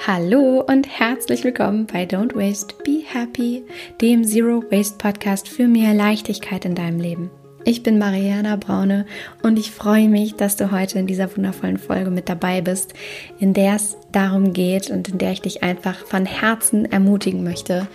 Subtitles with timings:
[0.00, 3.64] Hallo und herzlich willkommen bei Don't Waste, Be Happy,
[4.02, 7.30] dem Zero Waste Podcast für mehr Leichtigkeit in deinem Leben.
[7.64, 9.06] Ich bin Mariana Braune
[9.42, 12.92] und ich freue mich, dass du heute in dieser wundervollen Folge mit dabei bist,
[13.38, 17.86] in der es darum geht und in der ich dich einfach von Herzen ermutigen möchte,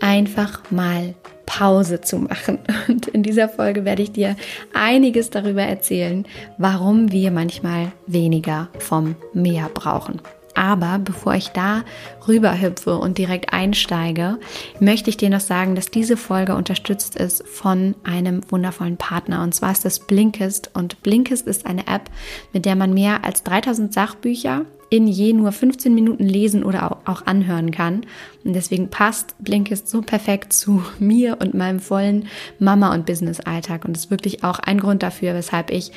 [0.00, 1.14] einfach mal
[1.44, 2.60] Pause zu machen.
[2.88, 4.36] Und in dieser Folge werde ich dir
[4.72, 6.24] einiges darüber erzählen,
[6.56, 10.22] warum wir manchmal weniger vom Meer brauchen.
[10.58, 11.84] Aber bevor ich da
[12.28, 14.38] rüber hüpfe und direkt einsteige,
[14.80, 19.42] möchte ich dir noch sagen, dass diese Folge unterstützt ist von einem wundervollen Partner.
[19.42, 20.70] Und zwar ist das Blinkist.
[20.74, 22.10] Und Blinkist ist eine App,
[22.52, 27.26] mit der man mehr als 3000 Sachbücher in je nur 15 Minuten lesen oder auch
[27.26, 28.06] anhören kann.
[28.44, 32.26] Und deswegen passt Blinkist so perfekt zu mir und meinem vollen
[32.58, 33.84] Mama- und Business-Alltag.
[33.84, 35.92] Und ist wirklich auch ein Grund dafür, weshalb ich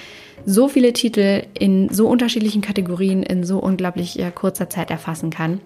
[0.45, 5.61] so viele Titel in so unterschiedlichen Kategorien in so unglaublich kurzer Zeit erfassen kann.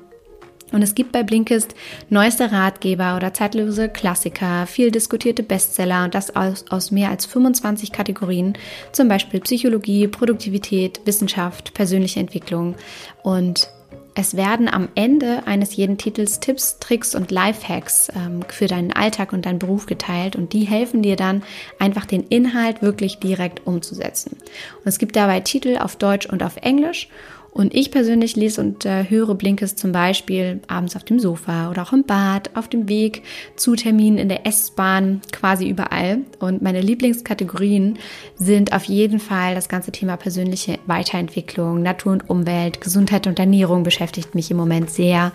[0.72, 1.76] Und es gibt bei Blinkist
[2.10, 7.92] neueste Ratgeber oder zeitlose Klassiker, viel diskutierte Bestseller und das aus, aus mehr als 25
[7.92, 8.58] Kategorien,
[8.92, 12.76] zum Beispiel Psychologie, Produktivität, Wissenschaft, persönliche Entwicklung.
[13.24, 13.70] Und
[14.18, 19.34] es werden am Ende eines jeden Titels Tipps, Tricks und Lifehacks ähm, für deinen Alltag
[19.34, 21.44] und deinen Beruf geteilt und die helfen dir dann
[21.80, 24.38] einfach den Inhalt wirklich direkt umzusetzen.
[24.40, 27.10] Und es gibt dabei Titel auf Deutsch und auf Englisch
[27.56, 31.84] und ich persönlich lese und äh, höre Blinkes zum Beispiel abends auf dem Sofa oder
[31.84, 33.24] auch im Bad, auf dem Weg
[33.56, 36.18] zu Terminen in der S-Bahn, quasi überall.
[36.40, 37.98] Und meine Lieblingskategorien
[38.36, 43.84] sind auf jeden Fall das ganze Thema persönliche Weiterentwicklung, Natur und Umwelt, Gesundheit und Ernährung
[43.84, 45.32] beschäftigt mich im Moment sehr.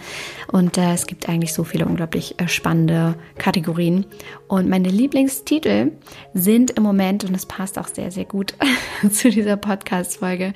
[0.52, 4.04] Und äh, es gibt eigentlich so viele unglaublich äh, spannende Kategorien.
[4.46, 5.92] Und meine Lieblingstitel
[6.34, 8.52] sind im Moment, und das passt auch sehr, sehr gut
[9.10, 10.52] zu dieser Podcast-Folge,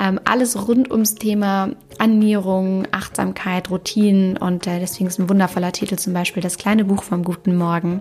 [0.00, 5.70] ähm, alles rund um ums Thema Annäherung, Achtsamkeit, Routinen und äh, deswegen ist ein wundervoller
[5.70, 8.00] Titel zum Beispiel das kleine Buch vom guten Morgen.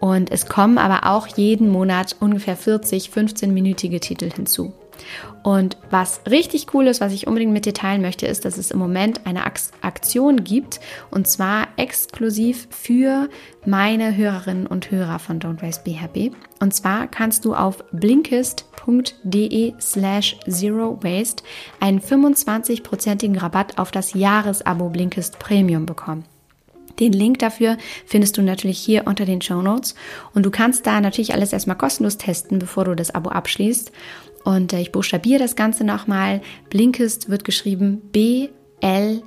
[0.00, 4.74] Und es kommen aber auch jeden Monat ungefähr 40, 15-minütige Titel hinzu.
[5.42, 8.70] Und was richtig cool ist, was ich unbedingt mit dir teilen möchte, ist, dass es
[8.70, 10.80] im Moment eine Aktion gibt
[11.10, 13.28] und zwar exklusiv für
[13.64, 16.32] meine Hörerinnen und Hörer von Don't Waste Be Happy.
[16.60, 21.44] Und zwar kannst du auf blinkist.de slash zero waste
[21.80, 26.24] einen 25-prozentigen Rabatt auf das Jahresabo Blinkist Premium bekommen.
[27.00, 29.94] Den Link dafür findest du natürlich hier unter den Show Notes.
[30.34, 33.92] Und du kannst da natürlich alles erstmal kostenlos testen, bevor du das Abo abschließt.
[34.46, 36.40] Und äh, ich buchstabiere das Ganze nochmal.
[36.70, 39.24] Blinkist wird geschrieben B-L-I-N-K-I-S-T.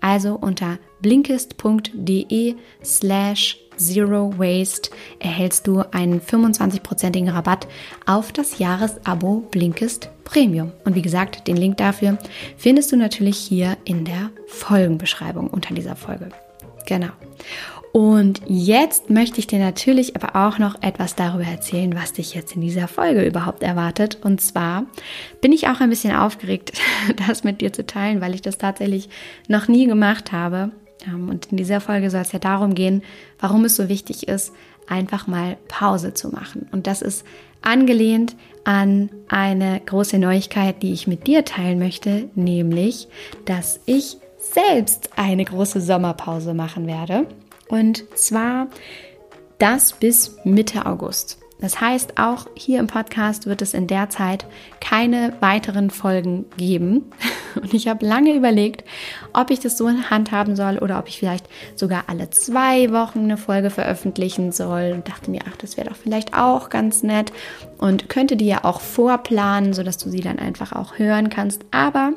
[0.00, 2.54] Also unter blinkist.de
[2.84, 7.66] slash Zero Waste erhältst du einen 25%igen Rabatt
[8.04, 10.72] auf das Jahresabo Blinkist Premium.
[10.84, 12.18] Und wie gesagt, den Link dafür
[12.58, 16.28] findest du natürlich hier in der Folgenbeschreibung unter dieser Folge.
[16.86, 17.12] Genau.
[17.92, 22.56] Und jetzt möchte ich dir natürlich aber auch noch etwas darüber erzählen, was dich jetzt
[22.56, 24.18] in dieser Folge überhaupt erwartet.
[24.22, 24.86] Und zwar
[25.42, 26.72] bin ich auch ein bisschen aufgeregt,
[27.28, 29.10] das mit dir zu teilen, weil ich das tatsächlich
[29.46, 30.72] noch nie gemacht habe.
[31.06, 33.02] Ähm, und in dieser Folge soll es ja darum gehen,
[33.38, 34.52] warum es so wichtig ist,
[34.88, 36.68] einfach mal Pause zu machen.
[36.72, 37.26] Und das ist
[37.60, 43.08] angelehnt an eine große Neuigkeit, die ich mit dir teilen möchte, nämlich,
[43.44, 47.26] dass ich selbst eine große Sommerpause machen werde.
[47.68, 48.68] Und zwar
[49.58, 51.38] das bis Mitte August.
[51.62, 54.46] Das heißt, auch hier im Podcast wird es in der Zeit
[54.80, 57.12] keine weiteren Folgen geben.
[57.54, 58.82] Und ich habe lange überlegt,
[59.32, 61.46] ob ich das so in Hand haben soll oder ob ich vielleicht
[61.76, 64.90] sogar alle zwei Wochen eine Folge veröffentlichen soll.
[64.92, 67.32] Und dachte mir, ach, das wäre doch vielleicht auch ganz nett.
[67.78, 71.64] Und könnte die ja auch vorplanen, sodass du sie dann einfach auch hören kannst.
[71.70, 72.14] Aber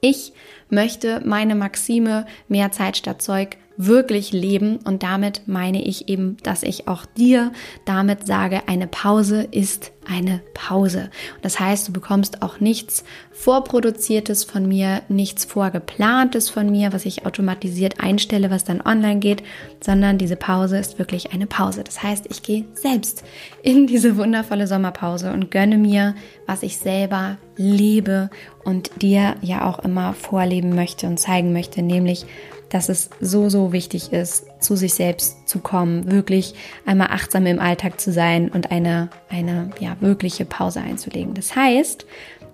[0.00, 0.32] ich
[0.68, 3.56] möchte meine Maxime mehr Zeit statt Zeug
[3.86, 4.78] wirklich leben.
[4.84, 7.52] Und damit meine ich eben, dass ich auch dir
[7.84, 11.10] damit sage, eine Pause ist eine Pause.
[11.42, 17.24] Das heißt, du bekommst auch nichts vorproduziertes von mir, nichts vorgeplantes von mir, was ich
[17.24, 19.42] automatisiert einstelle, was dann online geht,
[19.80, 21.84] sondern diese Pause ist wirklich eine Pause.
[21.84, 23.22] Das heißt, ich gehe selbst
[23.62, 26.14] in diese wundervolle Sommerpause und gönne mir,
[26.46, 28.30] was ich selber lebe
[28.64, 32.26] und dir ja auch immer vorleben möchte und zeigen möchte, nämlich
[32.72, 36.54] dass es so, so wichtig ist, zu sich selbst zu kommen, wirklich
[36.86, 41.34] einmal achtsam im Alltag zu sein und eine, eine ja, wirkliche Pause einzulegen.
[41.34, 42.06] Das heißt,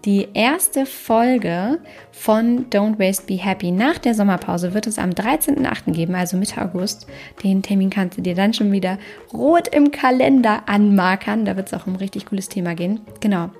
[0.05, 1.79] die erste Folge
[2.11, 5.93] von Don't Waste Be Happy nach der Sommerpause wird es am 13.08.
[5.93, 7.07] geben, also Mitte August.
[7.45, 8.99] Den Termin kannst du dir dann schon wieder
[9.33, 11.45] rot im Kalender anmarkern.
[11.45, 13.01] Da wird es auch um ein richtig cooles Thema gehen.
[13.21, 13.51] Genau.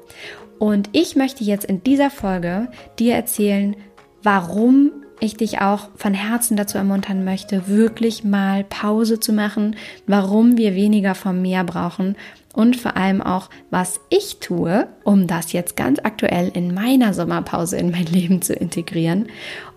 [0.59, 2.69] Und ich möchte jetzt in dieser Folge
[2.99, 3.77] dir erzählen,
[4.23, 4.91] warum
[5.21, 9.77] ich dich auch von Herzen dazu ermuntern möchte, wirklich mal Pause zu machen,
[10.07, 12.17] warum wir weniger vom Meer brauchen
[12.55, 17.77] und vor allem auch, was ich tue, um das jetzt ganz aktuell in meiner Sommerpause
[17.77, 19.29] in mein Leben zu integrieren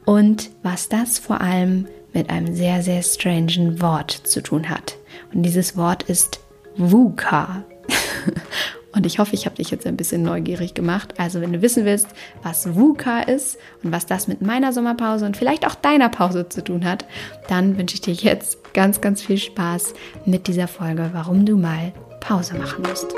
[0.06, 4.98] und was das vor allem mit einem sehr, sehr strangen Wort zu tun hat.
[5.34, 6.40] Und dieses Wort ist
[6.76, 7.64] VUCA.
[8.94, 11.14] Und ich hoffe, ich habe dich jetzt ein bisschen neugierig gemacht.
[11.18, 12.08] Also wenn du wissen willst,
[12.44, 16.64] was VUCA ist und was das mit meiner Sommerpause und vielleicht auch deiner Pause zu
[16.64, 17.06] tun hat,
[17.48, 19.94] dann wünsche ich dir jetzt ganz, ganz viel Spaß
[20.26, 23.16] mit dieser Folge, warum du mal Pause machen musst.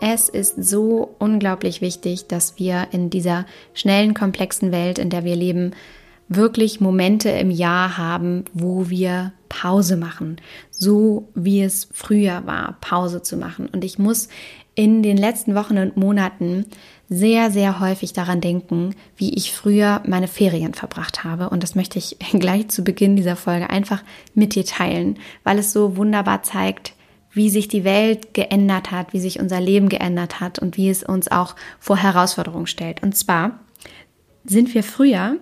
[0.00, 5.34] Es ist so unglaublich wichtig, dass wir in dieser schnellen, komplexen Welt, in der wir
[5.34, 5.72] leben,
[6.28, 10.38] wirklich Momente im Jahr haben, wo wir Pause machen,
[10.70, 13.68] so wie es früher war, Pause zu machen.
[13.72, 14.28] Und ich muss
[14.74, 16.66] in den letzten Wochen und Monaten
[17.08, 21.50] sehr, sehr häufig daran denken, wie ich früher meine Ferien verbracht habe.
[21.50, 24.02] Und das möchte ich gleich zu Beginn dieser Folge einfach
[24.34, 26.94] mit dir teilen, weil es so wunderbar zeigt,
[27.30, 31.04] wie sich die Welt geändert hat, wie sich unser Leben geändert hat und wie es
[31.04, 33.04] uns auch vor Herausforderungen stellt.
[33.04, 33.60] Und zwar
[34.44, 35.36] sind wir früher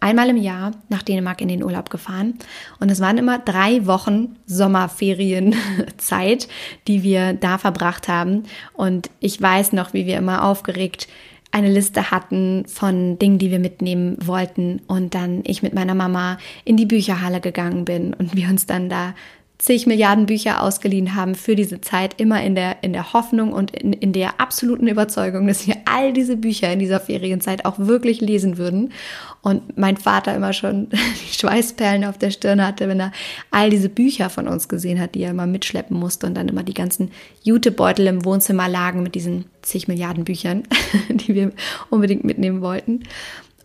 [0.00, 2.34] einmal im Jahr nach Dänemark in den Urlaub gefahren.
[2.80, 6.48] Und es waren immer drei Wochen Sommerferienzeit,
[6.86, 8.44] die wir da verbracht haben.
[8.72, 11.08] Und ich weiß noch, wie wir immer aufgeregt
[11.52, 14.82] eine Liste hatten von Dingen, die wir mitnehmen wollten.
[14.86, 18.88] Und dann ich mit meiner Mama in die Bücherhalle gegangen bin und wir uns dann
[18.88, 19.14] da
[19.58, 23.70] zig Milliarden Bücher ausgeliehen haben für diese Zeit, immer in der, in der Hoffnung und
[23.70, 28.20] in, in der absoluten Überzeugung, dass wir all diese Bücher in dieser Ferienzeit auch wirklich
[28.20, 28.92] lesen würden.
[29.40, 33.12] Und mein Vater immer schon die Schweißperlen auf der Stirn hatte, wenn er
[33.50, 36.62] all diese Bücher von uns gesehen hat, die er immer mitschleppen musste und dann immer
[36.62, 37.10] die ganzen
[37.42, 40.64] Jutebeutel im Wohnzimmer lagen mit diesen zig Milliarden Büchern,
[41.08, 41.52] die wir
[41.88, 43.02] unbedingt mitnehmen wollten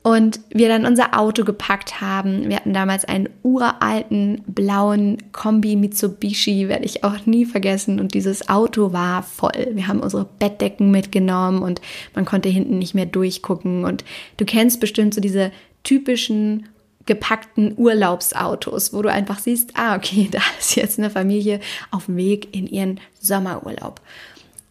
[0.03, 2.50] und wir dann unser Auto gepackt haben.
[2.50, 8.00] Wir hatten damals einen uralten blauen Kombi Mitsubishi, werde ich auch nie vergessen.
[8.00, 9.68] Und dieses Auto war voll.
[9.74, 11.81] Wir haben unsere Bettdecken mitgenommen und
[12.15, 13.86] man konnte hinten nicht mehr durchgucken.
[13.86, 14.03] Und
[14.38, 15.51] du kennst bestimmt so diese
[15.83, 16.68] typischen
[17.06, 21.59] gepackten Urlaubsautos, wo du einfach siehst, ah, okay, da ist jetzt eine Familie
[21.92, 24.01] auf dem Weg in ihren Sommerurlaub.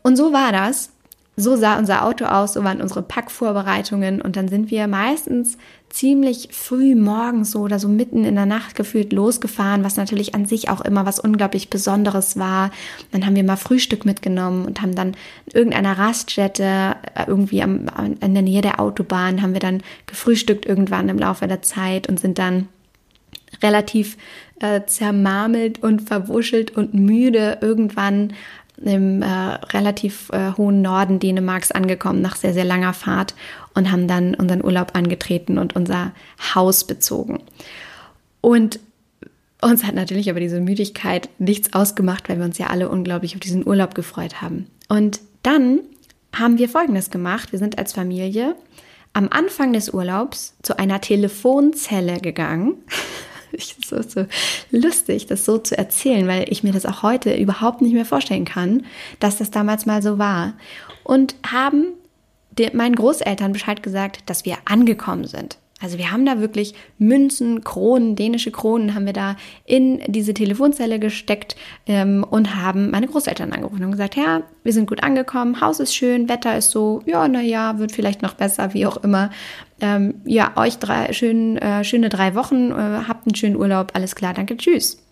[0.03, 0.91] Und so war das
[1.41, 5.57] so sah unser Auto aus, so waren unsere Packvorbereitungen und dann sind wir meistens
[5.89, 10.47] ziemlich früh morgens so oder so mitten in der Nacht gefühlt losgefahren, was natürlich an
[10.47, 12.71] sich auch immer was unglaublich Besonderes war.
[13.11, 15.17] Dann haben wir mal Frühstück mitgenommen und haben dann
[15.47, 17.87] in irgendeiner Raststätte äh, irgendwie am,
[18.21, 22.21] in der Nähe der Autobahn haben wir dann gefrühstückt irgendwann im Laufe der Zeit und
[22.21, 22.69] sind dann
[23.63, 24.17] relativ
[24.61, 28.35] äh, zermarmelt und verwuschelt und müde irgendwann
[28.81, 33.35] im äh, relativ äh, hohen Norden Dänemarks angekommen nach sehr, sehr langer Fahrt
[33.75, 36.13] und haben dann unseren Urlaub angetreten und unser
[36.55, 37.43] Haus bezogen.
[38.41, 38.81] Und
[39.63, 43.41] uns hat natürlich aber diese Müdigkeit nichts ausgemacht, weil wir uns ja alle unglaublich auf
[43.41, 44.67] diesen Urlaub gefreut haben.
[44.89, 45.81] Und dann
[46.35, 47.53] haben wir Folgendes gemacht.
[47.53, 48.57] Wir sind als Familie
[49.13, 52.75] am Anfang des Urlaubs zu einer Telefonzelle gegangen.
[53.53, 54.27] ich so, so
[54.71, 58.45] lustig, das so zu erzählen, weil ich mir das auch heute überhaupt nicht mehr vorstellen
[58.45, 58.85] kann,
[59.19, 60.55] dass das damals mal so war.
[61.05, 61.87] Und haben
[62.73, 65.59] meinen Großeltern Bescheid gesagt, dass wir angekommen sind.
[65.81, 70.99] Also wir haben da wirklich Münzen, Kronen, dänische Kronen haben wir da in diese Telefonzelle
[70.99, 71.57] gesteckt
[71.87, 75.95] ähm, und haben meine Großeltern angerufen und gesagt, ja, wir sind gut angekommen, Haus ist
[75.95, 79.31] schön, Wetter ist so, ja, naja, wird vielleicht noch besser, wie auch immer.
[79.81, 84.15] Ähm, ja, euch drei, schön, äh, schöne drei Wochen, äh, habt einen schönen Urlaub, alles
[84.15, 85.03] klar, danke, tschüss.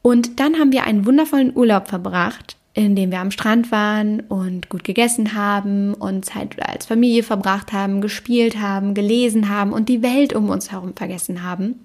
[0.00, 4.68] Und dann haben wir einen wundervollen Urlaub verbracht in dem wir am Strand waren und
[4.68, 10.00] gut gegessen haben und Zeit als Familie verbracht haben, gespielt haben, gelesen haben und die
[10.00, 11.84] Welt um uns herum vergessen haben.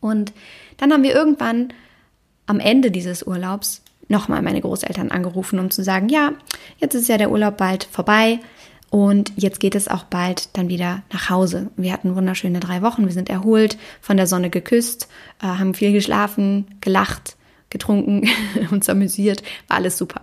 [0.00, 0.32] Und
[0.76, 1.72] dann haben wir irgendwann
[2.46, 6.32] am Ende dieses Urlaubs nochmal meine Großeltern angerufen, um zu sagen, ja,
[6.78, 8.40] jetzt ist ja der Urlaub bald vorbei
[8.90, 11.70] und jetzt geht es auch bald dann wieder nach Hause.
[11.76, 15.06] Wir hatten wunderschöne drei Wochen, wir sind erholt, von der Sonne geküsst,
[15.40, 17.36] äh, haben viel geschlafen, gelacht
[17.72, 18.28] getrunken,
[18.70, 20.20] uns amüsiert, war alles super.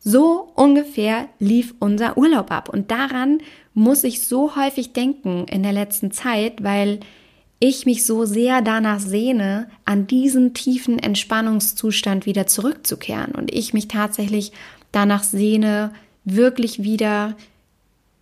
[0.00, 2.70] So ungefähr lief unser Urlaub ab.
[2.70, 3.40] Und daran
[3.74, 7.00] muss ich so häufig denken in der letzten Zeit, weil
[7.60, 13.88] ich mich so sehr danach sehne, an diesen tiefen Entspannungszustand wieder zurückzukehren und ich mich
[13.88, 14.52] tatsächlich
[14.92, 15.92] danach sehne,
[16.24, 17.36] wirklich wieder,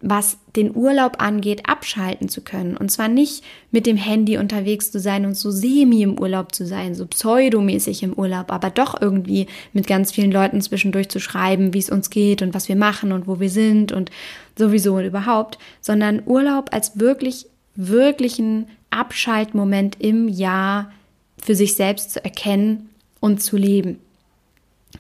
[0.00, 2.76] was den Urlaub angeht, abschalten zu können.
[2.76, 6.66] Und zwar nicht mit dem Handy unterwegs zu sein und so semi im Urlaub zu
[6.66, 11.72] sein, so pseudomäßig im Urlaub, aber doch irgendwie mit ganz vielen Leuten zwischendurch zu schreiben,
[11.72, 14.10] wie es uns geht und was wir machen und wo wir sind und
[14.56, 20.92] sowieso und überhaupt, sondern Urlaub als wirklich, wirklichen Abschaltmoment im Jahr
[21.38, 23.98] für sich selbst zu erkennen und zu leben.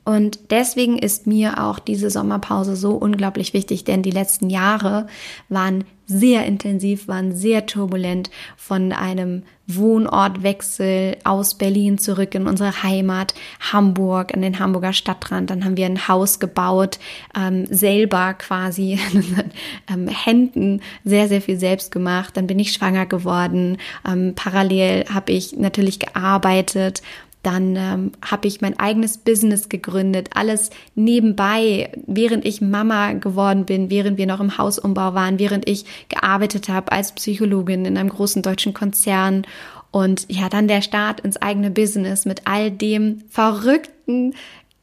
[0.04, 5.06] Und deswegen ist mir auch diese Sommerpause so unglaublich wichtig, denn die letzten Jahre
[5.48, 13.34] waren sehr intensiv, waren sehr turbulent von einem Wohnortwechsel aus Berlin zurück in unsere Heimat
[13.72, 15.50] Hamburg, an den Hamburger Stadtrand.
[15.50, 17.00] Dann haben wir ein Haus gebaut,
[17.36, 19.50] ähm, selber quasi in unseren
[19.92, 22.36] ähm, Händen sehr, sehr viel selbst gemacht.
[22.36, 23.78] Dann bin ich schwanger geworden.
[24.08, 27.02] Ähm, parallel habe ich natürlich gearbeitet
[27.46, 33.88] dann ähm, habe ich mein eigenes Business gegründet, alles nebenbei, während ich Mama geworden bin,
[33.88, 38.42] während wir noch im Hausumbau waren, während ich gearbeitet habe als Psychologin in einem großen
[38.42, 39.46] deutschen Konzern.
[39.92, 44.34] Und ja, dann der Start ins eigene Business mit all dem verrückten,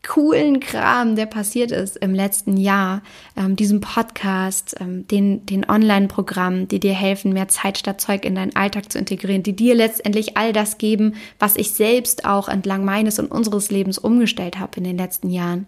[0.08, 3.02] coolen Kram, der passiert ist im letzten Jahr,
[3.38, 8.36] ähm, diesem Podcast, ähm, den, den Online-Programmen, die dir helfen, mehr Zeit statt Zeug in
[8.36, 12.84] deinen Alltag zu integrieren, die dir letztendlich all das geben, was ich selbst auch entlang
[12.86, 15.68] meines und unseres Lebens umgestellt habe in den letzten Jahren.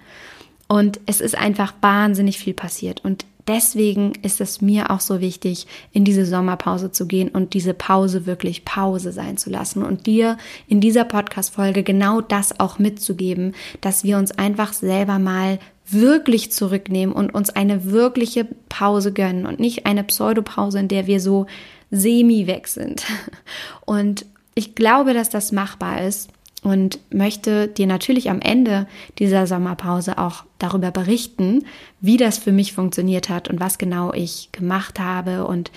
[0.68, 3.04] Und es ist einfach wahnsinnig viel passiert.
[3.06, 7.74] Und deswegen ist es mir auch so wichtig, in diese Sommerpause zu gehen und diese
[7.74, 10.38] Pause wirklich Pause sein zu lassen und dir
[10.68, 17.14] in dieser Podcast-Folge genau das auch mitzugeben, dass wir uns einfach selber mal wirklich zurücknehmen
[17.14, 21.46] und uns eine wirkliche Pause gönnen und nicht eine Pseudopause, in der wir so
[21.92, 23.06] semi weg sind.
[23.86, 24.26] Und
[24.56, 26.30] ich glaube, dass das machbar ist
[26.66, 28.88] und möchte dir natürlich am Ende
[29.20, 31.64] dieser Sommerpause auch darüber berichten,
[32.02, 35.72] wie das für mich funktioniert hat und was genau ich gemacht habe und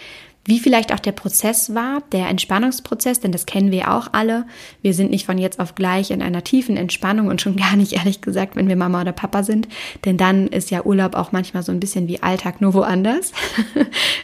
[0.47, 4.47] wie vielleicht auch der Prozess war, der Entspannungsprozess, denn das kennen wir auch alle.
[4.80, 7.92] Wir sind nicht von jetzt auf gleich in einer tiefen Entspannung und schon gar nicht
[7.99, 9.68] ehrlich gesagt, wenn wir Mama oder Papa sind,
[10.07, 13.33] denn dann ist ja Urlaub auch manchmal so ein bisschen wie Alltag nur woanders.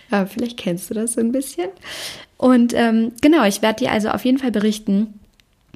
[0.28, 1.68] vielleicht kennst du das so ein bisschen.
[2.38, 5.20] Und ähm, genau, ich werde dir also auf jeden Fall berichten,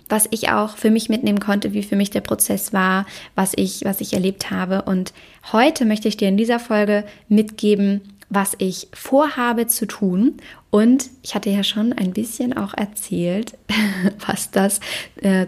[0.08, 3.84] was ich auch für mich mitnehmen konnte, wie für mich der Prozess war, was ich,
[3.84, 4.82] was ich erlebt habe.
[4.82, 5.12] Und
[5.52, 8.00] heute möchte ich dir in dieser Folge mitgeben,
[8.30, 10.34] was ich vorhabe zu tun.
[10.70, 13.56] Und ich hatte ja schon ein bisschen auch erzählt,
[14.26, 14.80] was das,
[15.22, 15.46] äh,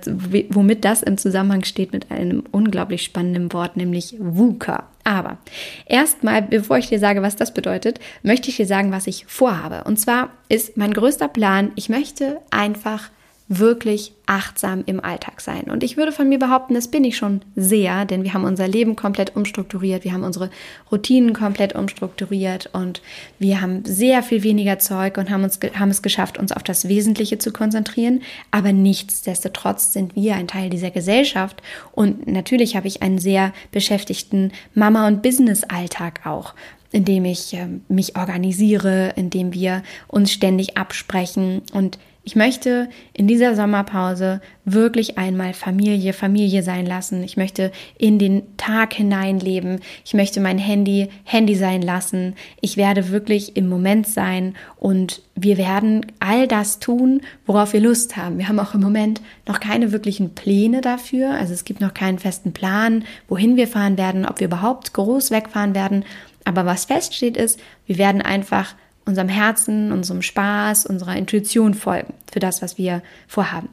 [0.48, 4.88] womit das im Zusammenhang steht mit einem unglaublich spannenden Wort, nämlich VUCA.
[5.04, 5.38] Aber
[5.86, 9.84] erstmal, bevor ich dir sage, was das bedeutet, möchte ich dir sagen, was ich vorhabe.
[9.84, 13.10] Und zwar ist mein größter Plan, ich möchte einfach
[13.52, 15.64] wirklich achtsam im Alltag sein.
[15.64, 18.68] Und ich würde von mir behaupten, das bin ich schon sehr, denn wir haben unser
[18.68, 20.50] Leben komplett umstrukturiert, wir haben unsere
[20.92, 23.02] Routinen komplett umstrukturiert und
[23.40, 26.86] wir haben sehr viel weniger Zeug und haben, uns, haben es geschafft, uns auf das
[26.86, 28.22] Wesentliche zu konzentrieren.
[28.52, 34.52] Aber nichtsdestotrotz sind wir ein Teil dieser Gesellschaft und natürlich habe ich einen sehr beschäftigten
[34.74, 36.54] Mama- und Business-Alltag auch
[36.92, 43.56] indem ich äh, mich organisiere, indem wir uns ständig absprechen und ich möchte in dieser
[43.56, 47.24] Sommerpause wirklich einmal Familie, Familie sein lassen.
[47.24, 49.80] Ich möchte in den Tag hineinleben.
[50.04, 52.36] Ich möchte mein Handy Handy sein lassen.
[52.60, 58.16] Ich werde wirklich im Moment sein und wir werden all das tun, worauf wir Lust
[58.16, 58.38] haben.
[58.38, 61.32] Wir haben auch im Moment noch keine wirklichen Pläne dafür.
[61.32, 65.32] Also es gibt noch keinen festen Plan, wohin wir fahren werden, ob wir überhaupt groß
[65.32, 66.04] wegfahren werden.
[66.44, 68.76] Aber was feststeht ist, wir werden einfach
[69.06, 73.68] unserem Herzen, unserem Spaß, unserer Intuition folgen für das, was wir vorhaben.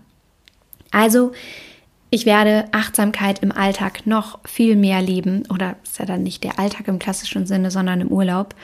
[0.91, 1.31] Also,
[2.09, 6.57] ich werde Achtsamkeit im Alltag noch viel mehr leben, oder ist ja dann nicht der
[6.57, 8.55] Alltag im klassischen Sinne, sondern im Urlaub.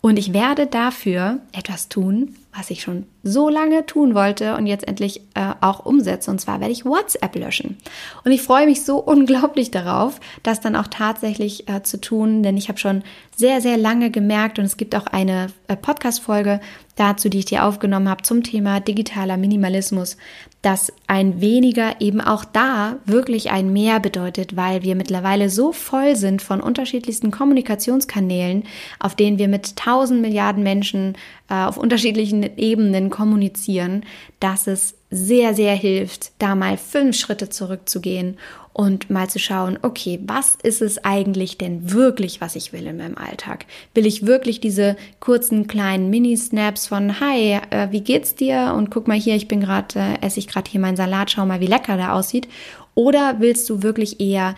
[0.00, 4.86] Und ich werde dafür etwas tun, was ich schon so lange tun wollte und jetzt
[4.86, 6.30] endlich äh, auch umsetze.
[6.30, 7.78] Und zwar werde ich WhatsApp löschen.
[8.24, 12.56] Und ich freue mich so unglaublich darauf, das dann auch tatsächlich äh, zu tun, denn
[12.56, 13.02] ich habe schon
[13.36, 16.60] sehr, sehr lange gemerkt und es gibt auch eine äh, Podcast-Folge
[16.96, 20.18] dazu, die ich dir aufgenommen habe zum Thema digitaler Minimalismus,
[20.60, 26.16] dass ein weniger eben auch da wirklich ein mehr bedeutet, weil wir mittlerweile so voll
[26.16, 28.64] sind von unterschiedlichsten Kommunikationskanälen,
[29.00, 31.16] auf denen wir mit tausend Milliarden Menschen
[31.52, 34.04] auf unterschiedlichen Ebenen kommunizieren,
[34.40, 38.38] dass es sehr, sehr hilft, da mal fünf Schritte zurückzugehen
[38.72, 42.96] und mal zu schauen, okay, was ist es eigentlich denn wirklich, was ich will in
[42.96, 43.66] meinem Alltag?
[43.94, 48.72] Will ich wirklich diese kurzen kleinen Mini-Snaps von Hi, äh, wie geht's dir?
[48.74, 51.44] Und guck mal hier, ich bin gerade, äh, esse ich gerade hier meinen Salat, schau
[51.44, 52.48] mal, wie lecker der aussieht.
[52.94, 54.54] Oder willst du wirklich eher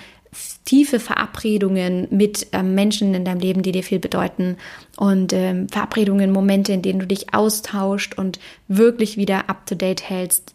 [0.65, 4.57] tiefe Verabredungen mit ähm, Menschen in deinem Leben, die dir viel bedeuten
[4.97, 8.39] und ähm, Verabredungen, Momente, in denen du dich austauscht und
[8.69, 10.55] wirklich wieder up-to-date hältst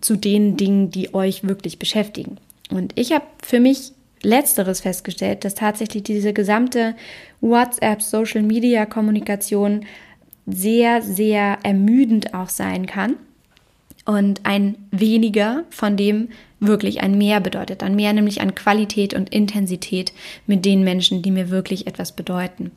[0.00, 2.38] zu den Dingen, die euch wirklich beschäftigen.
[2.70, 6.94] Und ich habe für mich letzteres festgestellt, dass tatsächlich diese gesamte
[7.40, 9.84] WhatsApp, Social Media Kommunikation
[10.46, 13.16] sehr, sehr ermüdend auch sein kann
[14.04, 16.28] und ein weniger von dem
[16.60, 17.82] wirklich ein Mehr bedeutet.
[17.82, 20.12] Ein Mehr nämlich an Qualität und Intensität
[20.46, 22.70] mit den Menschen, die mir wirklich etwas bedeuten.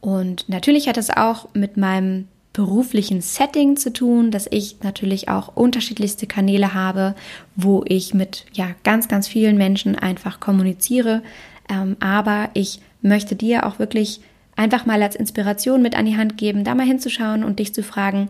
[0.00, 5.56] Und natürlich hat es auch mit meinem beruflichen Setting zu tun, dass ich natürlich auch
[5.56, 7.14] unterschiedlichste Kanäle habe,
[7.56, 11.22] wo ich mit ja ganz, ganz vielen Menschen einfach kommuniziere.
[11.68, 14.20] Ähm, aber ich möchte dir auch wirklich
[14.56, 17.82] einfach mal als Inspiration mit an die Hand geben, da mal hinzuschauen und dich zu
[17.82, 18.28] fragen,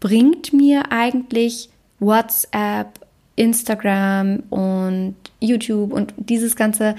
[0.00, 3.00] bringt mir eigentlich WhatsApp,
[3.36, 6.94] Instagram und YouTube und dieses ganze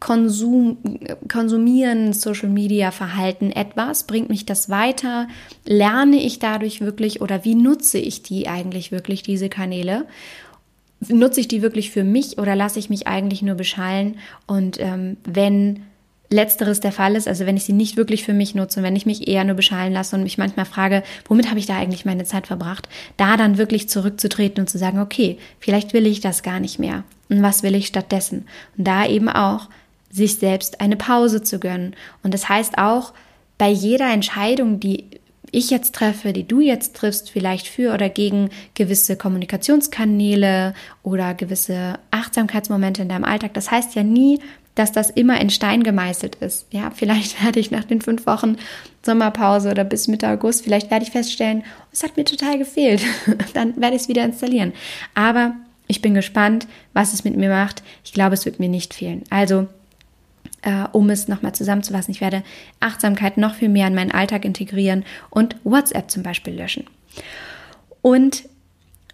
[0.00, 0.76] Konsum,
[1.28, 4.04] Konsumieren, Social Media Verhalten etwas?
[4.04, 5.28] Bringt mich das weiter?
[5.64, 10.04] Lerne ich dadurch wirklich oder wie nutze ich die eigentlich wirklich, diese Kanäle?
[11.08, 14.16] Nutze ich die wirklich für mich oder lasse ich mich eigentlich nur beschallen?
[14.46, 15.84] Und ähm, wenn
[16.30, 18.96] letzteres der Fall ist, also wenn ich sie nicht wirklich für mich nutze und wenn
[18.96, 22.04] ich mich eher nur beschallen lasse und mich manchmal frage, womit habe ich da eigentlich
[22.04, 26.42] meine Zeit verbracht, da dann wirklich zurückzutreten und zu sagen, okay, vielleicht will ich das
[26.42, 27.04] gar nicht mehr.
[27.30, 28.46] Und was will ich stattdessen?
[28.76, 29.68] Und da eben auch
[30.10, 31.94] sich selbst eine Pause zu gönnen.
[32.22, 33.12] Und das heißt auch,
[33.58, 35.04] bei jeder Entscheidung, die
[35.50, 41.98] ich jetzt treffe, die du jetzt triffst, vielleicht für oder gegen gewisse Kommunikationskanäle oder gewisse
[42.10, 43.54] Achtsamkeitsmomente in deinem Alltag.
[43.54, 44.40] Das heißt ja nie,
[44.78, 46.66] dass das immer in Stein gemeißelt ist.
[46.70, 48.56] Ja, vielleicht werde ich nach den fünf Wochen
[49.02, 53.02] Sommerpause oder bis Mitte August, vielleicht werde ich feststellen, es hat mir total gefehlt.
[53.54, 54.72] Dann werde ich es wieder installieren.
[55.14, 55.54] Aber
[55.86, 57.82] ich bin gespannt, was es mit mir macht.
[58.04, 59.24] Ich glaube, es wird mir nicht fehlen.
[59.30, 59.66] Also,
[60.62, 62.42] äh, um es nochmal zusammenzufassen, ich werde
[62.80, 66.84] Achtsamkeit noch viel mehr in meinen Alltag integrieren und WhatsApp zum Beispiel löschen.
[68.02, 68.44] Und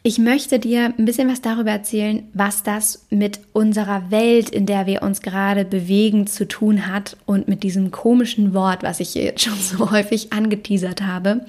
[0.07, 4.85] ich möchte dir ein bisschen was darüber erzählen, was das mit unserer Welt, in der
[4.85, 9.43] wir uns gerade bewegen, zu tun hat und mit diesem komischen Wort, was ich jetzt
[9.43, 11.47] schon so häufig angeteasert habe,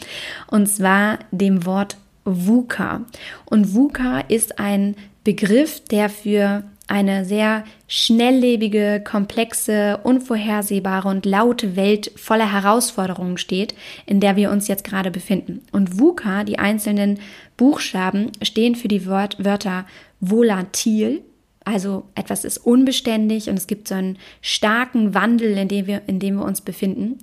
[0.47, 3.01] und zwar dem Wort VUCA.
[3.43, 12.11] Und VUCA ist ein Begriff, der für eine sehr schnelllebige, komplexe, unvorhersehbare und laute Welt
[12.15, 13.73] voller Herausforderungen steht,
[14.05, 15.61] in der wir uns jetzt gerade befinden.
[15.71, 17.19] Und VUCA, die einzelnen
[17.57, 19.85] Buchstaben, stehen für die Wort Wörter
[20.19, 21.21] volatil,
[21.63, 26.19] also etwas ist unbeständig und es gibt so einen starken Wandel, in dem wir, in
[26.19, 27.17] dem wir uns befinden.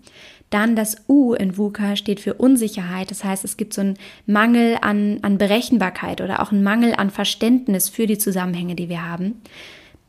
[0.51, 3.11] Dann das U in VUCA steht für Unsicherheit.
[3.11, 7.09] Das heißt, es gibt so einen Mangel an, an Berechenbarkeit oder auch einen Mangel an
[7.09, 9.40] Verständnis für die Zusammenhänge, die wir haben.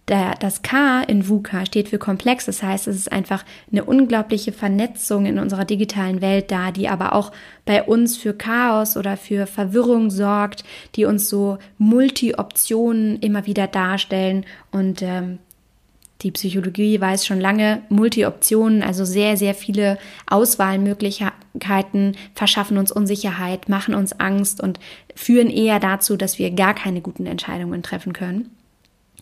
[0.06, 5.26] Das K in VUCA steht für komplex, das heißt, es ist einfach eine unglaubliche Vernetzung
[5.26, 7.32] in unserer digitalen Welt da, die aber auch
[7.64, 14.46] bei uns für Chaos oder für Verwirrung sorgt, die uns so Multi-Optionen immer wieder darstellen
[14.72, 15.40] und ähm,
[16.24, 23.94] die Psychologie weiß schon lange, Multi-Optionen, also sehr, sehr viele Auswahlmöglichkeiten verschaffen uns Unsicherheit, machen
[23.94, 24.80] uns Angst und
[25.16, 28.50] führen eher dazu, dass wir gar keine guten Entscheidungen treffen können.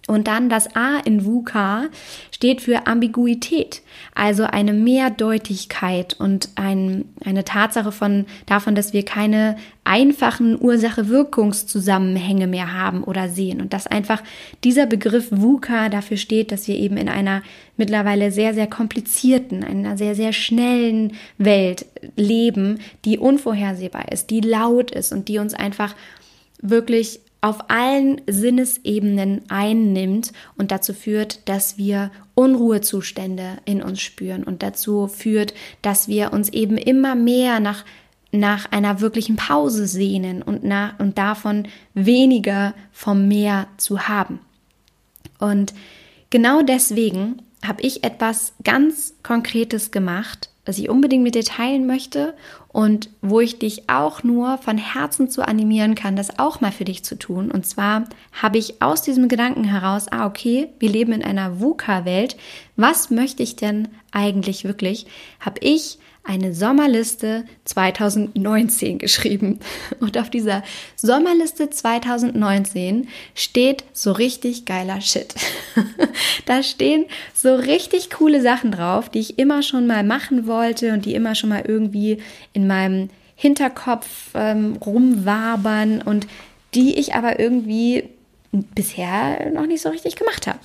[0.07, 1.85] Und dann das A in VUCA
[2.31, 3.81] steht für Ambiguität,
[4.15, 12.73] also eine Mehrdeutigkeit und ein, eine Tatsache von, davon, dass wir keine einfachen Ursache-Wirkungszusammenhänge mehr
[12.73, 13.61] haben oder sehen.
[13.61, 14.23] Und dass einfach
[14.63, 17.43] dieser Begriff VUCA dafür steht, dass wir eben in einer
[17.77, 24.91] mittlerweile sehr, sehr komplizierten, einer sehr, sehr schnellen Welt leben, die unvorhersehbar ist, die laut
[24.91, 25.95] ist und die uns einfach
[26.61, 34.61] wirklich auf allen Sinnesebenen einnimmt und dazu führt, dass wir Unruhezustände in uns spüren und
[34.61, 37.83] dazu führt, dass wir uns eben immer mehr nach
[38.31, 44.39] nach einer wirklichen Pause sehnen und, nach, und davon weniger vom Meer zu haben.
[45.37, 45.73] Und
[46.29, 52.33] genau deswegen habe ich etwas ganz Konkretes gemacht, was ich unbedingt mit dir teilen möchte
[52.73, 56.85] und wo ich dich auch nur von Herzen zu animieren kann, das auch mal für
[56.85, 57.51] dich zu tun.
[57.51, 62.37] Und zwar habe ich aus diesem Gedanken heraus, ah, okay, wir leben in einer VUCA-Welt.
[62.77, 65.05] Was möchte ich denn eigentlich wirklich?
[65.41, 69.59] Habe ich eine Sommerliste 2019 geschrieben.
[69.99, 70.63] Und auf dieser
[70.95, 75.35] Sommerliste 2019 steht so richtig geiler Shit.
[76.45, 81.05] da stehen so richtig coole Sachen drauf, die ich immer schon mal machen wollte und
[81.05, 82.17] die immer schon mal irgendwie
[82.53, 86.27] in meinem Hinterkopf ähm, rumwabern und
[86.75, 88.09] die ich aber irgendwie
[88.51, 90.59] bisher noch nicht so richtig gemacht habe.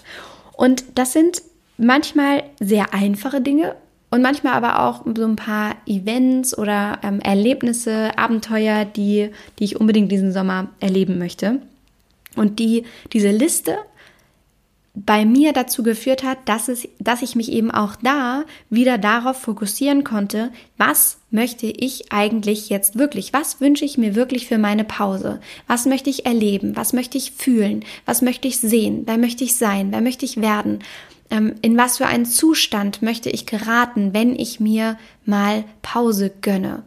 [0.53, 1.43] Und das sind
[1.79, 3.77] manchmal sehr einfache Dinge
[4.11, 9.81] und manchmal aber auch so ein paar Events oder ähm, Erlebnisse, Abenteuer, die, die ich
[9.81, 11.61] unbedingt diesen Sommer erleben möchte.
[12.37, 13.79] Und die, diese Liste
[14.97, 19.39] bei mir dazu geführt hat, dass, es, dass ich mich eben auch da wieder darauf
[19.39, 23.35] fokussieren konnte, was möchte ich eigentlich jetzt wirklich?
[23.35, 25.41] Was wünsche ich mir wirklich für meine Pause?
[25.67, 26.77] Was möchte ich erleben?
[26.77, 27.85] Was möchte ich fühlen?
[28.07, 29.03] Was möchte ich sehen?
[29.05, 29.93] Wer möchte ich sein?
[29.93, 30.79] Wer möchte ich werden?
[31.29, 36.85] Ähm, in was für einen Zustand möchte ich geraten, wenn ich mir mal Pause gönne.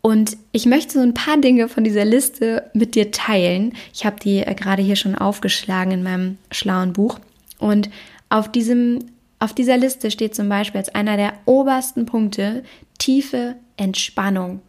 [0.00, 3.74] Und ich möchte so ein paar Dinge von dieser Liste mit dir teilen.
[3.92, 7.20] Ich habe die äh, gerade hier schon aufgeschlagen in meinem schlauen Buch.
[7.58, 7.90] Und
[8.28, 9.00] auf, diesem,
[9.38, 12.62] auf dieser Liste steht zum Beispiel als einer der obersten Punkte
[12.98, 14.60] tiefe Entspannung.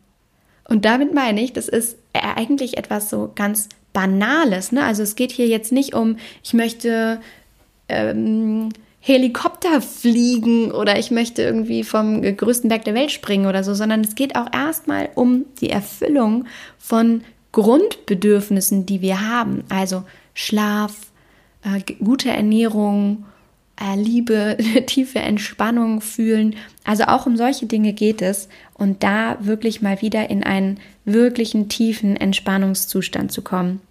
[0.67, 4.71] Und damit meine ich, das ist eigentlich etwas so ganz Banales.
[4.71, 4.83] Ne?
[4.83, 7.19] Also es geht hier jetzt nicht um, ich möchte
[7.89, 8.69] ähm,
[8.99, 14.01] Helikopter fliegen oder ich möchte irgendwie vom größten Berg der Welt springen oder so, sondern
[14.01, 16.45] es geht auch erstmal um die Erfüllung
[16.77, 17.21] von
[17.53, 19.63] Grundbedürfnissen, die wir haben.
[19.69, 20.93] Also Schlaf,
[21.67, 23.25] äh, gute Ernährung,
[23.79, 26.55] äh, Liebe, tiefe Entspannung fühlen.
[26.83, 31.69] Also auch um solche Dinge geht es und da wirklich mal wieder in einen wirklichen
[31.69, 33.81] tiefen Entspannungszustand zu kommen.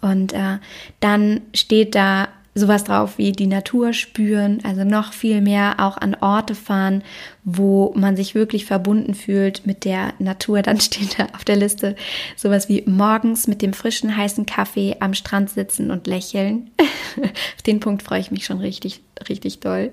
[0.00, 0.58] Und äh,
[1.00, 6.16] dann steht da sowas drauf wie die Natur spüren, also noch viel mehr auch an
[6.20, 7.02] Orte fahren,
[7.42, 10.62] wo man sich wirklich verbunden fühlt mit der Natur.
[10.62, 11.96] Dann steht da auf der Liste
[12.36, 16.70] sowas wie morgens mit dem frischen heißen Kaffee am Strand sitzen und lächeln.
[16.78, 19.90] auf den Punkt freue ich mich schon richtig, richtig doll.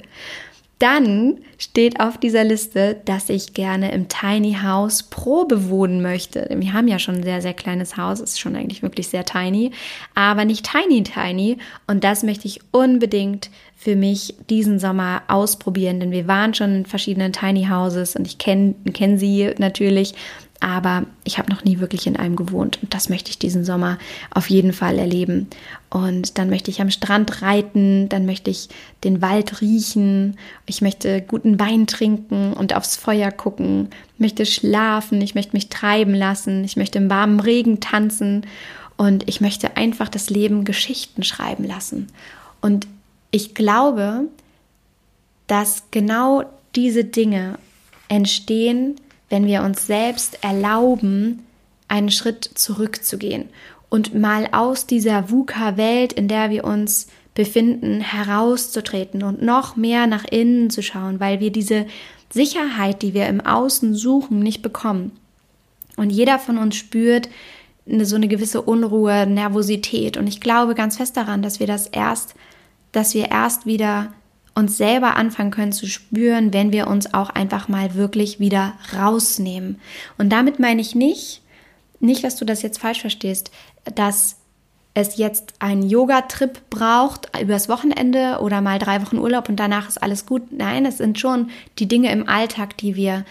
[0.81, 6.49] Dann steht auf dieser Liste, dass ich gerne im Tiny House Probe wohnen möchte.
[6.51, 9.69] Wir haben ja schon ein sehr, sehr kleines Haus, ist schon eigentlich wirklich sehr tiny,
[10.15, 11.59] aber nicht tiny, tiny.
[11.85, 16.85] Und das möchte ich unbedingt für mich diesen Sommer ausprobieren, denn wir waren schon in
[16.87, 20.15] verschiedenen Tiny Houses und ich kenne kenn sie natürlich
[20.61, 23.97] aber ich habe noch nie wirklich in einem gewohnt und das möchte ich diesen Sommer
[24.29, 25.47] auf jeden Fall erleben.
[25.89, 28.69] Und dann möchte ich am Strand reiten, dann möchte ich
[29.03, 35.33] den Wald riechen, ich möchte guten Wein trinken und aufs Feuer gucken, möchte schlafen, ich
[35.33, 38.45] möchte mich treiben lassen, ich möchte im warmen Regen tanzen
[38.97, 42.07] und ich möchte einfach das Leben Geschichten schreiben lassen.
[42.61, 42.85] Und
[43.31, 44.25] ich glaube,
[45.47, 46.43] dass genau
[46.75, 47.57] diese Dinge
[48.09, 48.95] entstehen,
[49.31, 51.45] wenn wir uns selbst erlauben,
[51.87, 53.45] einen Schritt zurückzugehen
[53.89, 60.25] und mal aus dieser VUCA-Welt, in der wir uns befinden, herauszutreten und noch mehr nach
[60.25, 61.85] innen zu schauen, weil wir diese
[62.29, 65.11] Sicherheit, die wir im Außen suchen, nicht bekommen.
[65.97, 67.29] Und jeder von uns spürt
[67.89, 70.17] eine, so eine gewisse Unruhe, Nervosität.
[70.17, 72.35] Und ich glaube ganz fest daran, dass wir das erst,
[72.91, 74.13] dass wir erst wieder
[74.53, 79.79] uns selber anfangen können zu spüren, wenn wir uns auch einfach mal wirklich wieder rausnehmen.
[80.17, 81.41] Und damit meine ich nicht,
[81.99, 83.51] nicht, dass du das jetzt falsch verstehst,
[83.95, 84.37] dass
[84.93, 90.01] es jetzt einen Yoga-Trip braucht übers Wochenende oder mal drei Wochen Urlaub und danach ist
[90.01, 90.51] alles gut.
[90.51, 93.23] Nein, es sind schon die Dinge im Alltag, die wir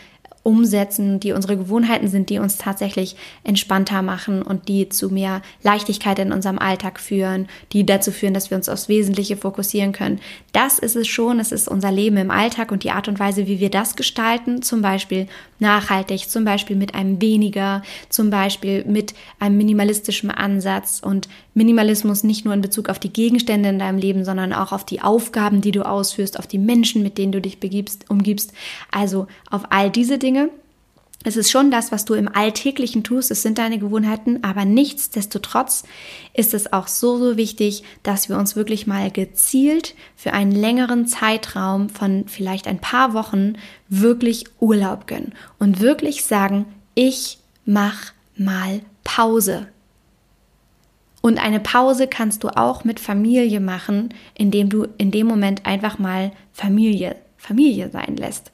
[0.50, 6.18] umsetzen, die unsere Gewohnheiten sind, die uns tatsächlich entspannter machen und die zu mehr Leichtigkeit
[6.18, 10.20] in unserem Alltag führen, die dazu führen, dass wir uns aufs Wesentliche fokussieren können.
[10.52, 13.46] Das ist es schon, es ist unser Leben im Alltag und die Art und Weise,
[13.46, 15.28] wie wir das gestalten, zum Beispiel
[15.60, 22.44] nachhaltig, zum Beispiel mit einem weniger, zum Beispiel mit einem minimalistischen Ansatz und Minimalismus nicht
[22.44, 25.72] nur in Bezug auf die Gegenstände in deinem Leben, sondern auch auf die Aufgaben, die
[25.72, 28.52] du ausführst, auf die Menschen, mit denen du dich begibst, umgibst.
[28.90, 30.39] Also auf all diese Dinge.
[31.22, 35.84] Es ist schon das, was du im Alltäglichen tust, es sind deine Gewohnheiten, aber nichtsdestotrotz
[36.32, 41.06] ist es auch so, so wichtig, dass wir uns wirklich mal gezielt für einen längeren
[41.06, 43.54] Zeitraum von vielleicht ein paar Wochen
[43.90, 49.68] wirklich Urlaub gönnen und wirklich sagen, ich mach mal Pause.
[51.20, 55.98] Und eine Pause kannst du auch mit Familie machen, indem du in dem Moment einfach
[55.98, 58.52] mal Familie, Familie sein lässt.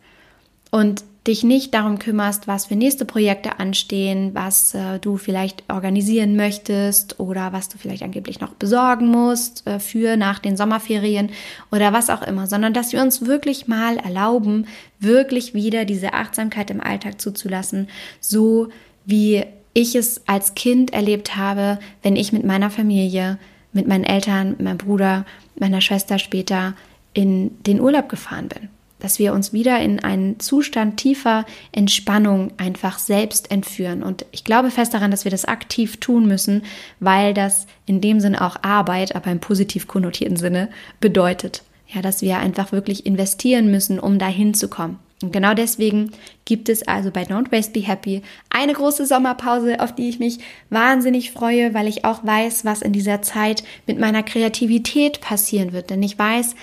[0.72, 6.36] Und dich nicht darum kümmerst, was für nächste Projekte anstehen, was äh, du vielleicht organisieren
[6.36, 11.30] möchtest oder was du vielleicht angeblich noch besorgen musst äh, für nach den Sommerferien
[11.72, 14.66] oder was auch immer, sondern dass wir uns wirklich mal erlauben,
[15.00, 17.88] wirklich wieder diese Achtsamkeit im Alltag zuzulassen,
[18.20, 18.68] so
[19.04, 23.38] wie ich es als Kind erlebt habe, wenn ich mit meiner Familie,
[23.72, 25.26] mit meinen Eltern, meinem Bruder,
[25.58, 26.74] meiner Schwester später
[27.12, 28.68] in den Urlaub gefahren bin
[29.06, 34.02] dass wir uns wieder in einen Zustand tiefer Entspannung einfach selbst entführen.
[34.02, 36.64] Und ich glaube fest daran, dass wir das aktiv tun müssen,
[36.98, 41.62] weil das in dem Sinne auch Arbeit, aber im positiv konnotierten Sinne bedeutet.
[41.86, 44.98] Ja, dass wir einfach wirklich investieren müssen, um dahin zu kommen.
[45.22, 46.10] Und genau deswegen
[46.44, 50.40] gibt es also bei Don't Waste Be Happy eine große Sommerpause, auf die ich mich
[50.68, 55.90] wahnsinnig freue, weil ich auch weiß, was in dieser Zeit mit meiner Kreativität passieren wird.
[55.90, 56.56] Denn ich weiß,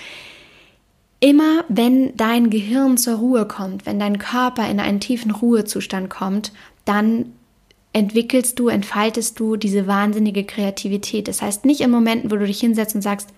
[1.24, 6.52] Immer wenn dein Gehirn zur Ruhe kommt, wenn dein Körper in einen tiefen Ruhezustand kommt,
[6.84, 7.32] dann
[7.94, 11.26] entwickelst du, entfaltest du diese wahnsinnige Kreativität.
[11.26, 13.30] Das heißt, nicht in Momenten, wo du dich hinsetzt und sagst,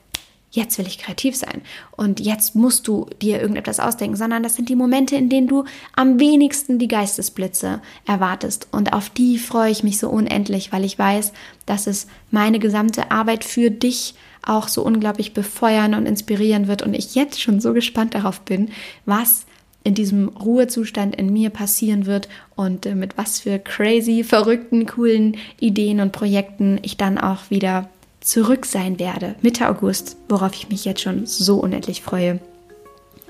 [0.51, 4.69] jetzt will ich kreativ sein und jetzt musst du dir irgendetwas ausdenken, sondern das sind
[4.69, 8.67] die Momente, in denen du am wenigsten die Geistesblitze erwartest.
[8.73, 11.33] Und auf die freue ich mich so unendlich, weil ich weiß,
[11.67, 16.95] dass es meine gesamte Arbeit für dich auch so unglaublich befeuern und inspirieren wird und
[16.95, 18.71] ich jetzt schon so gespannt darauf bin,
[19.05, 19.45] was
[19.85, 25.37] in diesem Ruhezustand in mir passieren wird und äh, mit was für crazy, verrückten, coolen
[25.61, 27.89] Ideen und Projekten ich dann auch wieder
[28.21, 32.41] zurück sein werde, Mitte August, worauf ich mich jetzt schon so unendlich freue,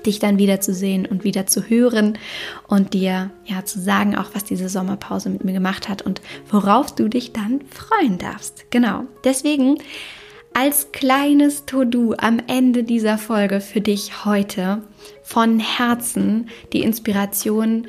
[0.07, 2.17] dich dann wieder zu sehen und wieder zu hören
[2.67, 6.95] und dir ja zu sagen, auch was diese Sommerpause mit mir gemacht hat und worauf
[6.95, 8.65] du dich dann freuen darfst.
[8.71, 9.03] Genau.
[9.23, 9.77] Deswegen
[10.57, 14.81] als kleines To-Do am Ende dieser Folge für dich heute
[15.21, 17.87] von Herzen die Inspiration,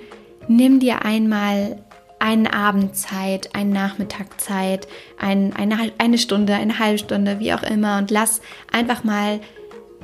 [0.49, 1.83] nimm dir einmal
[2.19, 4.87] einen Abend Zeit, einen Nachmittag Zeit,
[5.19, 9.41] ein, eine, eine Stunde, eine halbe Stunde, wie auch immer und lass einfach mal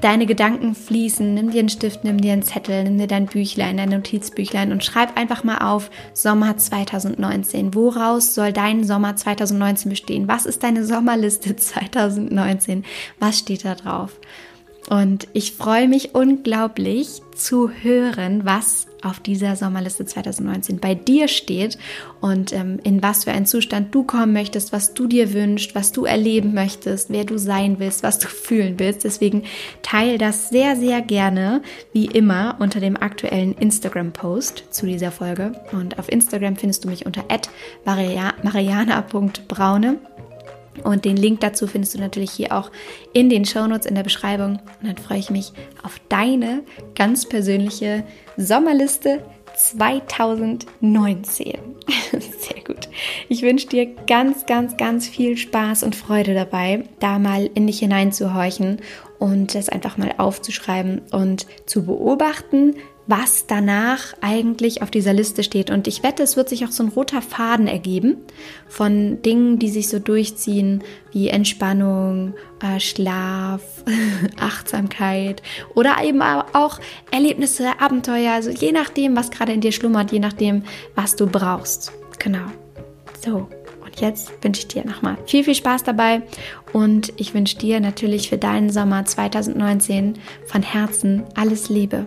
[0.05, 1.33] deine Gedanken fließen.
[1.33, 4.85] Nimm dir einen Stift, nimm dir einen Zettel, nimm dir dein Büchlein, dein Notizbüchlein und
[4.85, 7.75] schreib einfach mal auf Sommer 2019.
[7.75, 10.29] Woraus soll dein Sommer 2019 bestehen?
[10.29, 12.85] Was ist deine Sommerliste 2019?
[13.19, 14.21] Was steht da drauf?
[14.91, 21.79] Und ich freue mich unglaublich zu hören, was auf dieser Sommerliste 2019 bei dir steht
[22.21, 25.93] und ähm, in was für einen Zustand du kommen möchtest, was du dir wünschst, was
[25.93, 29.05] du erleben möchtest, wer du sein willst, was du fühlen willst.
[29.05, 29.45] Deswegen
[29.83, 31.63] teile das sehr, sehr gerne,
[31.93, 35.53] wie immer, unter dem aktuellen Instagram-Post zu dieser Folge.
[35.73, 37.25] Und auf Instagram findest du mich unter
[38.43, 39.99] mariana.braune.
[40.83, 42.71] Und den Link dazu findest du natürlich hier auch
[43.13, 44.61] in den Shownotes in der Beschreibung.
[44.81, 46.63] Und dann freue ich mich auf deine
[46.95, 48.05] ganz persönliche
[48.37, 49.23] Sommerliste
[49.57, 51.59] 2019.
[52.13, 52.89] Sehr gut.
[53.29, 57.79] Ich wünsche dir ganz, ganz, ganz viel Spaß und Freude dabei, da mal in dich
[57.79, 58.81] hineinzuhorchen
[59.19, 62.75] und das einfach mal aufzuschreiben und zu beobachten,
[63.07, 65.71] was danach eigentlich auf dieser Liste steht.
[65.71, 68.17] Und ich wette, es wird sich auch so ein roter Faden ergeben
[68.69, 73.63] von Dingen, die sich so durchziehen, wie Entspannung, äh, Schlaf,
[74.41, 75.43] Achtsamkeit
[75.75, 78.33] oder eben auch Erlebnisse, Abenteuer.
[78.33, 80.63] Also je nachdem, was gerade in dir schlummert, je nachdem,
[80.95, 81.93] was du brauchst.
[82.19, 82.47] Genau.
[83.23, 83.49] So.
[83.85, 86.23] Und jetzt wünsche ich dir nochmal viel, viel Spaß dabei
[86.73, 90.15] und ich wünsche dir natürlich für deinen Sommer 2019
[90.47, 92.07] von Herzen alles Liebe.